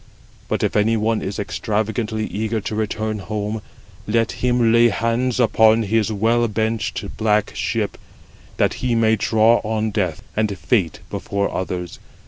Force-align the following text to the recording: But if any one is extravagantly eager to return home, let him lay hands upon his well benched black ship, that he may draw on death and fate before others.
But 0.47 0.63
if 0.63 0.75
any 0.75 0.97
one 0.97 1.21
is 1.21 1.37
extravagantly 1.37 2.25
eager 2.25 2.59
to 2.59 2.73
return 2.73 3.19
home, 3.19 3.61
let 4.07 4.31
him 4.31 4.71
lay 4.73 4.89
hands 4.89 5.39
upon 5.39 5.83
his 5.83 6.11
well 6.11 6.47
benched 6.47 7.03
black 7.17 7.55
ship, 7.55 7.99
that 8.57 8.73
he 8.81 8.95
may 8.95 9.15
draw 9.15 9.57
on 9.63 9.91
death 9.91 10.23
and 10.35 10.57
fate 10.57 11.01
before 11.11 11.53
others. 11.55 11.99